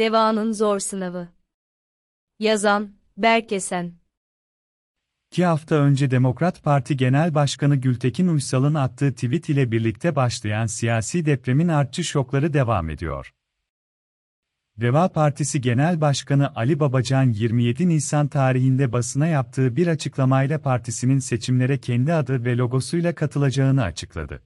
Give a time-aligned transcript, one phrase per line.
[0.00, 1.28] Deva'nın zor sınavı.
[2.38, 3.92] Yazan, Berkesen.
[5.30, 11.26] İki hafta önce Demokrat Parti Genel Başkanı Gültekin Uysal'ın attığı tweet ile birlikte başlayan siyasi
[11.26, 13.34] depremin artçı şokları devam ediyor.
[14.76, 21.78] Deva Partisi Genel Başkanı Ali Babacan 27 Nisan tarihinde basına yaptığı bir açıklamayla partisinin seçimlere
[21.78, 24.42] kendi adı ve logosuyla katılacağını açıkladı.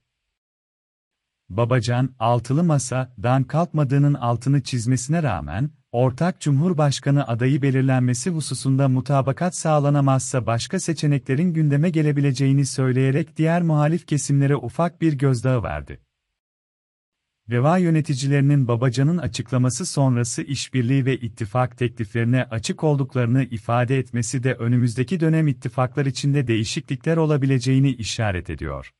[1.48, 10.80] Babacan, altılı masadan kalkmadığının altını çizmesine rağmen, ortak Cumhurbaşkanı adayı belirlenmesi hususunda mutabakat sağlanamazsa başka
[10.80, 16.00] seçeneklerin gündeme gelebileceğini söyleyerek diğer muhalif kesimlere ufak bir gözdağı verdi.
[17.50, 25.20] Deva yöneticilerinin Babacan'ın açıklaması sonrası işbirliği ve ittifak tekliflerine açık olduklarını ifade etmesi de önümüzdeki
[25.20, 28.90] dönem ittifaklar içinde değişiklikler olabileceğini işaret ediyor.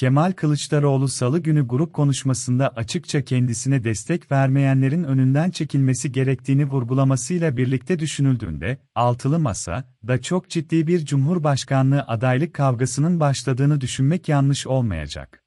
[0.00, 7.98] Kemal Kılıçdaroğlu salı günü grup konuşmasında açıkça kendisine destek vermeyenlerin önünden çekilmesi gerektiğini vurgulamasıyla birlikte
[7.98, 15.44] düşünüldüğünde, altılı masa da çok ciddi bir cumhurbaşkanlığı adaylık kavgasının başladığını düşünmek yanlış olmayacak.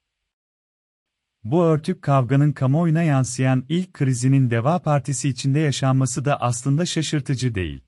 [1.44, 7.83] Bu örtük kavganın kamuoyuna yansıyan ilk krizinin Deva Partisi içinde yaşanması da aslında şaşırtıcı değil.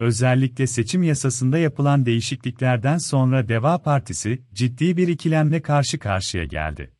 [0.00, 6.94] Özellikle seçim yasasında yapılan değişikliklerden sonra Deva Partisi, ciddi bir ikilemle karşı karşıya geldi.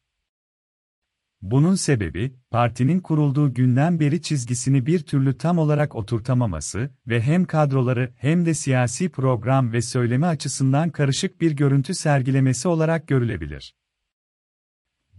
[1.43, 8.15] Bunun sebebi, partinin kurulduğu günden beri çizgisini bir türlü tam olarak oturtamaması ve hem kadroları
[8.17, 13.75] hem de siyasi program ve söylemi açısından karışık bir görüntü sergilemesi olarak görülebilir.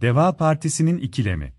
[0.00, 1.54] Deva Partisi'nin ikilemi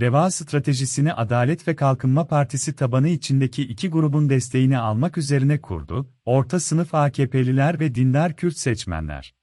[0.00, 6.60] Deva stratejisini Adalet ve Kalkınma Partisi tabanı içindeki iki grubun desteğini almak üzerine kurdu, orta
[6.60, 9.34] sınıf AKP'liler ve dindar Kürt seçmenler.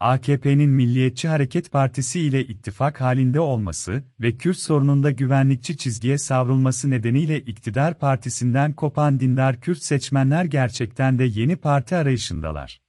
[0.00, 7.40] AKP'nin Milliyetçi Hareket Partisi ile ittifak halinde olması ve Kürt sorununda güvenlikçi çizgiye savrulması nedeniyle
[7.40, 12.85] iktidar partisinden kopan dindar Kürt seçmenler gerçekten de yeni parti arayışındalar.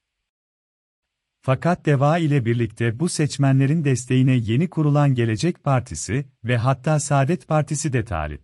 [1.47, 7.93] Fakat DEVA ile birlikte bu seçmenlerin desteğine yeni kurulan Gelecek Partisi ve hatta Saadet Partisi
[7.93, 8.41] de talip.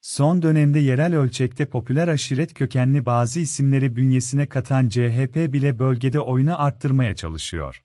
[0.00, 6.62] Son dönemde yerel ölçekte popüler aşiret kökenli bazı isimleri bünyesine katan CHP bile bölgede oyunu
[6.62, 7.84] arttırmaya çalışıyor.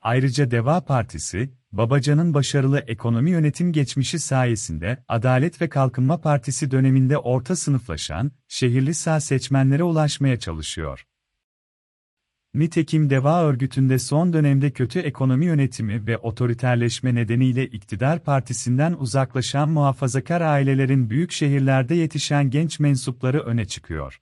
[0.00, 7.56] Ayrıca Deva Partisi, Babacan'ın başarılı ekonomi yönetim geçmişi sayesinde Adalet ve Kalkınma Partisi döneminde orta
[7.56, 11.06] sınıflaşan, şehirli sağ seçmenlere ulaşmaya çalışıyor.
[12.56, 20.40] Nitekim Deva örgütünde son dönemde kötü ekonomi yönetimi ve otoriterleşme nedeniyle iktidar partisinden uzaklaşan muhafazakar
[20.40, 24.20] ailelerin büyük şehirlerde yetişen genç mensupları öne çıkıyor.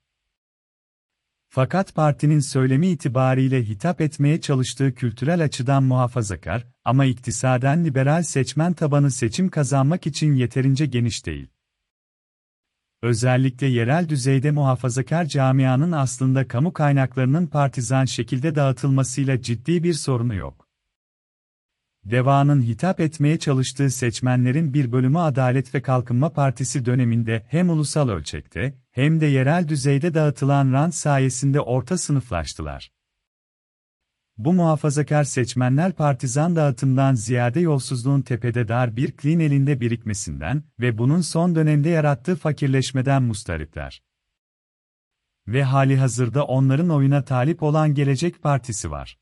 [1.48, 9.10] Fakat partinin söylemi itibariyle hitap etmeye çalıştığı kültürel açıdan muhafazakar ama iktisaden liberal seçmen tabanı
[9.10, 11.48] seçim kazanmak için yeterince geniş değil.
[13.04, 20.68] Özellikle yerel düzeyde muhafazakar camianın aslında kamu kaynaklarının partizan şekilde dağıtılmasıyla ciddi bir sorunu yok.
[22.04, 28.74] Deva'nın hitap etmeye çalıştığı seçmenlerin bir bölümü Adalet ve Kalkınma Partisi döneminde hem ulusal ölçekte
[28.90, 32.93] hem de yerel düzeyde dağıtılan rant sayesinde orta sınıflaştılar.
[34.38, 41.20] Bu muhafazakar seçmenler partizan dağıtımdan ziyade yolsuzluğun tepede dar bir klin elinde birikmesinden ve bunun
[41.20, 44.02] son dönemde yarattığı fakirleşmeden mustaripler.
[45.48, 49.18] Ve hali hazırda onların oyuna talip olan Gelecek Partisi var.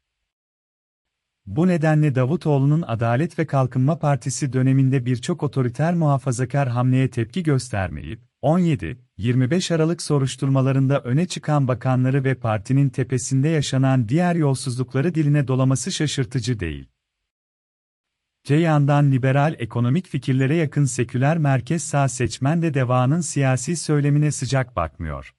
[1.47, 9.75] Bu nedenle Davutoğlu'nun Adalet ve Kalkınma Partisi döneminde birçok otoriter muhafazakar hamleye tepki göstermeyip, 17-25
[9.75, 16.89] Aralık soruşturmalarında öne çıkan bakanları ve partinin tepesinde yaşanan diğer yolsuzlukları diline dolaması şaşırtıcı değil.
[18.45, 24.77] Te yandan liberal ekonomik fikirlere yakın seküler merkez sağ seçmen de devanın siyasi söylemine sıcak
[24.77, 25.35] bakmıyor.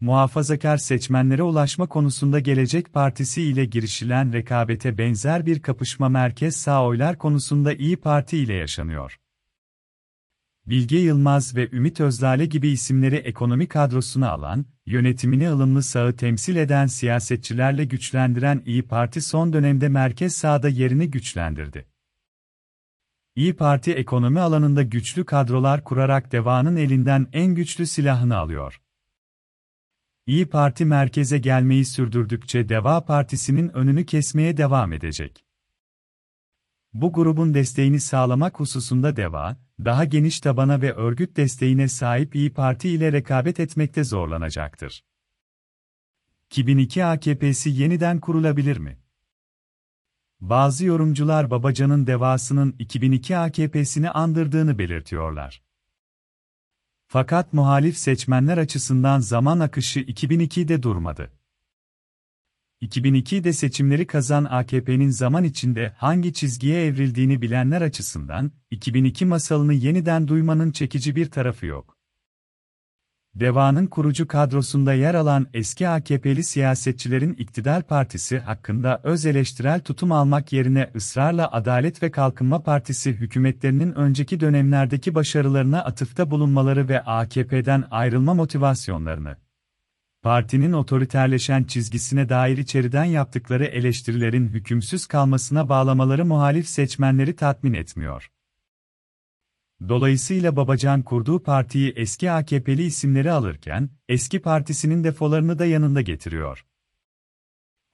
[0.00, 7.18] Muhafazakar seçmenlere ulaşma konusunda Gelecek Partisi ile girişilen rekabete benzer bir kapışma merkez sağ oylar
[7.18, 9.18] konusunda İyi Parti ile yaşanıyor.
[10.66, 16.86] Bilge Yılmaz ve Ümit Özdağ'le gibi isimleri ekonomi kadrosuna alan, yönetimini ılımlı sağı temsil eden
[16.86, 21.86] siyasetçilerle güçlendiren İyi Parti son dönemde merkez sağda yerini güçlendirdi.
[23.36, 28.80] İyi Parti ekonomi alanında güçlü kadrolar kurarak devanın elinden en güçlü silahını alıyor.
[30.26, 35.44] İyi Parti merkeze gelmeyi sürdürdükçe Deva Partisi'nin önünü kesmeye devam edecek.
[36.92, 42.88] Bu grubun desteğini sağlamak hususunda Deva, daha geniş tabana ve örgüt desteğine sahip İyi Parti
[42.88, 45.04] ile rekabet etmekte zorlanacaktır.
[46.46, 48.98] 2002 AKP'si yeniden kurulabilir mi?
[50.40, 55.62] Bazı yorumcular Babacan'ın devasının 2002 AKP'sini andırdığını belirtiyorlar.
[57.06, 61.32] Fakat muhalif seçmenler açısından zaman akışı 2002'de durmadı.
[62.84, 70.70] 2002'de seçimleri kazan AKP'nin zaman içinde hangi çizgiye evrildiğini bilenler açısından, 2002 masalını yeniden duymanın
[70.70, 71.96] çekici bir tarafı yok.
[73.34, 80.52] Deva'nın kurucu kadrosunda yer alan eski AKP'li siyasetçilerin iktidar partisi hakkında öz eleştirel tutum almak
[80.52, 88.34] yerine ısrarla Adalet ve Kalkınma Partisi hükümetlerinin önceki dönemlerdeki başarılarına atıfta bulunmaları ve AKP'den ayrılma
[88.34, 89.36] motivasyonlarını,
[90.24, 98.30] partinin otoriterleşen çizgisine dair içeriden yaptıkları eleştirilerin hükümsüz kalmasına bağlamaları muhalif seçmenleri tatmin etmiyor.
[99.88, 106.66] Dolayısıyla Babacan kurduğu partiyi eski AKP'li isimleri alırken, eski partisinin defolarını da yanında getiriyor.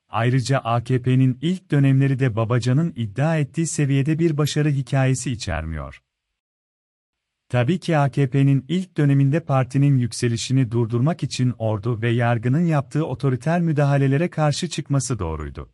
[0.08, 6.02] Ayrıca AKP'nin ilk dönemleri de Babacan'ın iddia ettiği seviyede bir başarı hikayesi içermiyor.
[7.50, 14.30] Tabii ki AKP'nin ilk döneminde partinin yükselişini durdurmak için ordu ve yargının yaptığı otoriter müdahalelere
[14.30, 15.70] karşı çıkması doğruydu.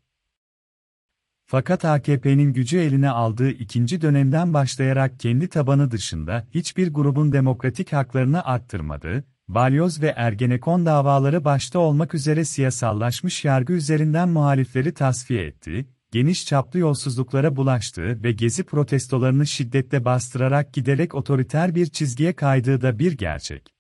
[1.46, 8.44] Fakat AKP'nin gücü eline aldığı ikinci dönemden başlayarak kendi tabanı dışında hiçbir grubun demokratik haklarını
[8.44, 15.86] arttırmadı, balyoz ve ergenekon davaları başta olmak üzere siyasallaşmış yargı üzerinden muhalifleri tasfiye etti,
[16.16, 22.98] geniş çaplı yolsuzluklara bulaştığı ve gezi protestolarını şiddetle bastırarak giderek otoriter bir çizgiye kaydığı da
[22.98, 23.74] bir gerçek.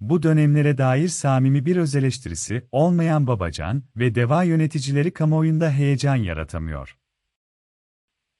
[0.00, 6.98] Bu dönemlere dair samimi bir öz eleştirisi olmayan Babacan ve DEVA yöneticileri kamuoyunda heyecan yaratamıyor.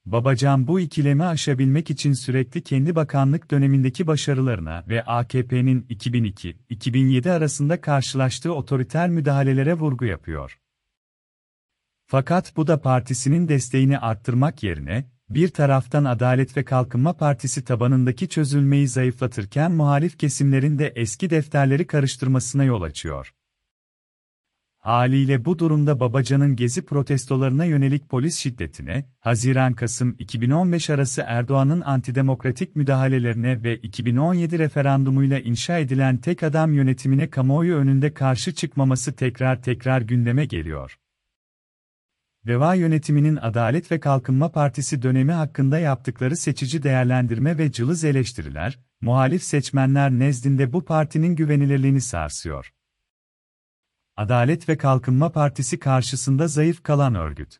[0.04, 8.54] Babacan bu ikilemi aşabilmek için sürekli kendi bakanlık dönemindeki başarılarına ve AKP'nin 2002-2007 arasında karşılaştığı
[8.54, 10.63] otoriter müdahalelere vurgu yapıyor.
[12.14, 18.88] Fakat bu da partisinin desteğini arttırmak yerine, bir taraftan Adalet ve Kalkınma Partisi tabanındaki çözülmeyi
[18.88, 23.34] zayıflatırken muhalif kesimlerin de eski defterleri karıştırmasına yol açıyor.
[24.78, 33.62] Haliyle bu durumda Babacan'ın gezi protestolarına yönelik polis şiddetine, Haziran-Kasım 2015 arası Erdoğan'ın antidemokratik müdahalelerine
[33.62, 40.44] ve 2017 referandumuyla inşa edilen tek adam yönetimine kamuoyu önünde karşı çıkmaması tekrar tekrar gündeme
[40.44, 40.98] geliyor.
[42.46, 49.42] Deva yönetiminin Adalet ve Kalkınma Partisi dönemi hakkında yaptıkları seçici değerlendirme ve cılız eleştiriler, muhalif
[49.42, 52.72] seçmenler nezdinde bu partinin güvenilirliğini sarsıyor.
[54.16, 57.58] Adalet ve Kalkınma Partisi karşısında zayıf kalan örgüt.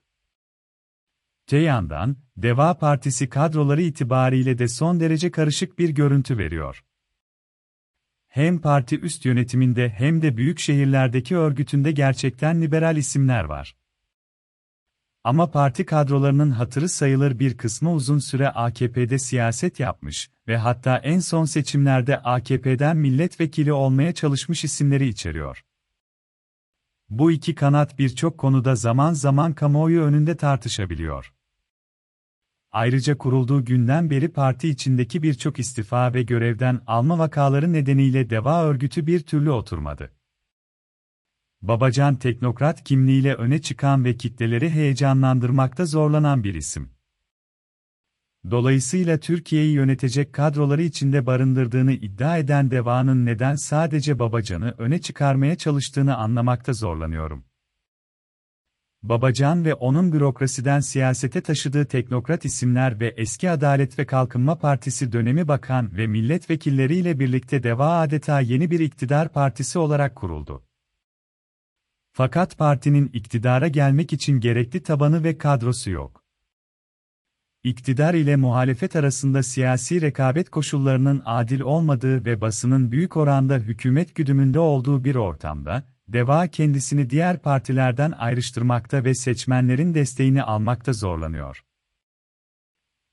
[1.47, 6.85] Te yandan, Deva Partisi kadroları itibariyle de son derece karışık bir görüntü veriyor.
[8.29, 13.77] Hem parti üst yönetiminde hem de büyük şehirlerdeki örgütünde gerçekten liberal isimler var.
[15.25, 21.19] Ama parti kadrolarının hatırı sayılır bir kısmı uzun süre AKP'de siyaset yapmış ve hatta en
[21.19, 25.65] son seçimlerde AKP'den milletvekili olmaya çalışmış isimleri içeriyor.
[27.09, 31.35] Bu iki kanat birçok konuda zaman zaman kamuoyu önünde tartışabiliyor.
[32.73, 39.07] Ayrıca kurulduğu günden beri parti içindeki birçok istifa ve görevden alma vakaları nedeniyle deva örgütü
[39.07, 40.14] bir türlü oturmadı.
[41.69, 46.91] Babacan teknokrat kimliğiyle öne çıkan ve kitleleri heyecanlandırmakta zorlanan bir isim.
[48.51, 56.17] Dolayısıyla Türkiye'yi yönetecek kadroları içinde barındırdığını iddia eden Deva'nın neden sadece Babacan'ı öne çıkarmaya çalıştığını
[56.17, 57.45] anlamakta zorlanıyorum.
[59.03, 65.49] Babacan ve onun bürokrasiden siyasete taşıdığı teknokrat isimler ve eski Adalet ve Kalkınma Partisi dönemi
[65.49, 70.63] bakan ve milletvekilleriyle birlikte Deva adeta yeni bir iktidar partisi olarak kuruldu.
[72.17, 76.25] Fakat partinin iktidara gelmek için gerekli tabanı ve kadrosu yok.
[77.65, 84.59] İktidar ile muhalefet arasında siyasi rekabet koşullarının adil olmadığı ve basının büyük oranda hükümet güdümünde
[84.59, 91.65] olduğu bir ortamda, DEVA kendisini diğer partilerden ayrıştırmakta ve seçmenlerin desteğini almakta zorlanıyor.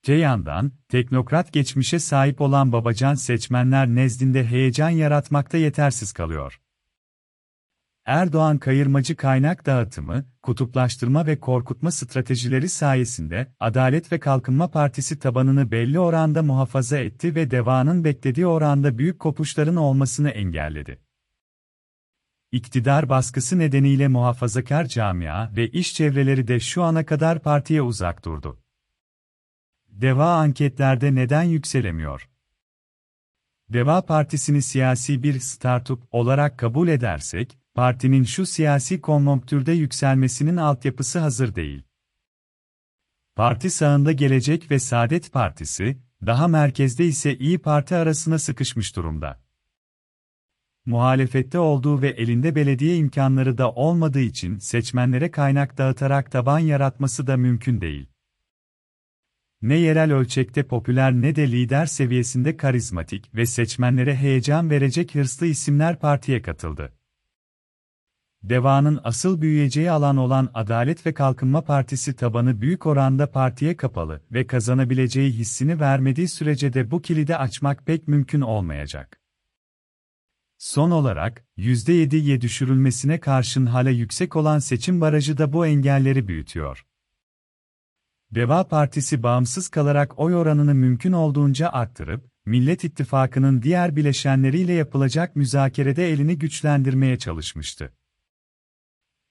[0.03, 6.61] Te yandan, teknokrat geçmişe sahip olan Babacan seçmenler nezdinde heyecan yaratmakta yetersiz kalıyor.
[8.05, 15.99] Erdoğan kayırmacı kaynak dağıtımı, kutuplaştırma ve korkutma stratejileri sayesinde Adalet ve Kalkınma Partisi tabanını belli
[15.99, 20.99] oranda muhafaza etti ve devanın beklediği oranda büyük kopuşların olmasını engelledi.
[22.51, 28.59] İktidar baskısı nedeniyle muhafazakar camia ve iş çevreleri de şu ana kadar partiye uzak durdu.
[29.87, 32.29] Deva anketlerde neden yükselemiyor?
[33.69, 41.55] Deva Partisi'ni siyasi bir startup olarak kabul edersek, partinin şu siyasi konjonktürde yükselmesinin altyapısı hazır
[41.55, 41.83] değil.
[43.35, 49.41] Parti sağında Gelecek ve Saadet Partisi, daha merkezde ise İyi Parti arasına sıkışmış durumda.
[50.85, 57.37] Muhalefette olduğu ve elinde belediye imkanları da olmadığı için seçmenlere kaynak dağıtarak taban yaratması da
[57.37, 58.07] mümkün değil.
[59.61, 65.99] Ne yerel ölçekte popüler ne de lider seviyesinde karizmatik ve seçmenlere heyecan verecek hırslı isimler
[65.99, 67.00] partiye katıldı.
[68.43, 74.47] Deva'nın asıl büyüyeceği alan olan Adalet ve Kalkınma Partisi tabanı büyük oranda partiye kapalı ve
[74.47, 79.21] kazanabileceği hissini vermediği sürece de bu kilidi açmak pek mümkün olmayacak.
[80.57, 86.85] Son olarak, %7'ye düşürülmesine karşın hala yüksek olan seçim barajı da bu engelleri büyütüyor.
[88.31, 96.11] Deva Partisi bağımsız kalarak oy oranını mümkün olduğunca arttırıp, Millet İttifakı'nın diğer bileşenleriyle yapılacak müzakerede
[96.11, 97.93] elini güçlendirmeye çalışmıştı.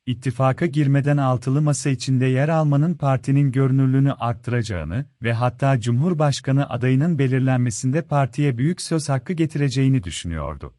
[0.06, 8.02] İttifaka girmeden altılı masa içinde yer almanın partinin görünürlüğünü arttıracağını ve hatta Cumhurbaşkanı adayının belirlenmesinde
[8.02, 10.74] partiye büyük söz hakkı getireceğini düşünüyordu.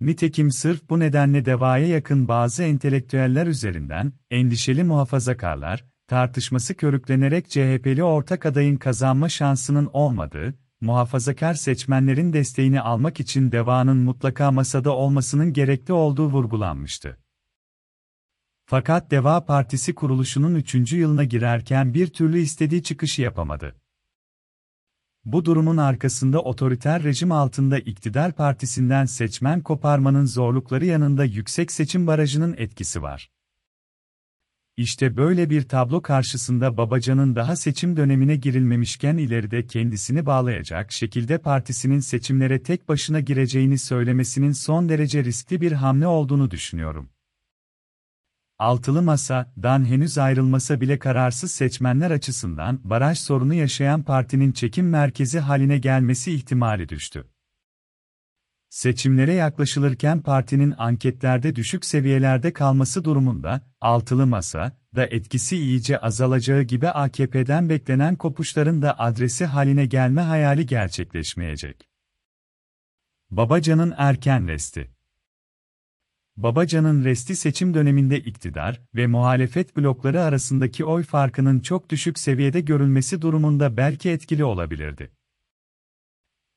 [0.00, 8.46] Nitekim sırf bu nedenle devaya yakın bazı entelektüeller üzerinden, endişeli muhafazakarlar, tartışması körüklenerek CHP'li ortak
[8.46, 16.26] adayın kazanma şansının olmadığı, muhafazakar seçmenlerin desteğini almak için devanın mutlaka masada olmasının gerekli olduğu
[16.26, 17.25] vurgulanmıştı.
[18.68, 20.92] Fakat Deva Partisi kuruluşunun 3.
[20.92, 23.76] yılına girerken bir türlü istediği çıkışı yapamadı.
[25.24, 32.54] Bu durumun arkasında otoriter rejim altında iktidar partisinden seçmen koparmanın zorlukları yanında yüksek seçim barajının
[32.58, 33.30] etkisi var.
[34.76, 42.00] İşte böyle bir tablo karşısında Babacan'ın daha seçim dönemine girilmemişken ileride kendisini bağlayacak şekilde partisinin
[42.00, 47.08] seçimlere tek başına gireceğini söylemesinin son derece riskli bir hamle olduğunu düşünüyorum.
[48.58, 55.78] Altılı Masa'dan henüz ayrılmasa bile kararsız seçmenler açısından baraj sorunu yaşayan partinin çekim merkezi haline
[55.78, 57.28] gelmesi ihtimali düştü.
[58.68, 66.88] Seçimlere yaklaşılırken partinin anketlerde düşük seviyelerde kalması durumunda, altılı masa da etkisi iyice azalacağı gibi
[66.88, 71.88] AKP'den beklenen kopuşların da adresi haline gelme hayali gerçekleşmeyecek.
[73.30, 74.95] Babacan'ın erken resti
[76.36, 83.22] Babacan'ın resti seçim döneminde iktidar ve muhalefet blokları arasındaki oy farkının çok düşük seviyede görülmesi
[83.22, 85.12] durumunda belki etkili olabilirdi.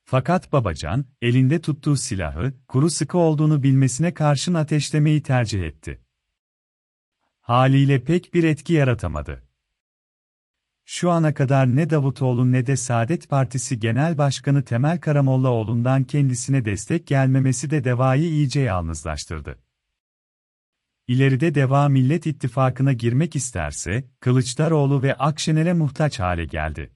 [0.05, 6.01] Fakat Babacan, elinde tuttuğu silahı, kuru sıkı olduğunu bilmesine karşın ateşlemeyi tercih etti.
[7.41, 9.43] Haliyle pek bir etki yaratamadı.
[10.85, 17.07] Şu ana kadar ne Davutoğlu ne de Saadet Partisi Genel Başkanı Temel Karamollaoğlu'ndan kendisine destek
[17.07, 19.68] gelmemesi de Deva'yı iyice yalnızlaştırdı.
[21.09, 26.91] İleride Deva Millet İttifakı'na girmek isterse, Kılıçdaroğlu ve Akşener'e muhtaç hale geldi.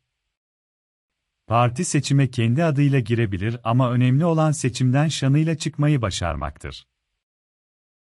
[1.48, 6.86] Parti seçime kendi adıyla girebilir ama önemli olan seçimden şanıyla çıkmayı başarmaktır.